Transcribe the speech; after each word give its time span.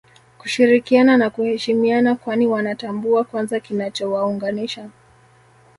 Kushirikiana 0.37 1.17
na 1.17 1.29
kuheshimiana 1.29 2.15
kwani 2.15 2.47
Wanatambua 2.47 3.23
kwanza 3.23 3.59
kinachowaunganisha 3.59 4.89